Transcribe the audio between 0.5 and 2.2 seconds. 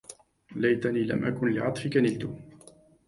ليتني لم أكن لعطفك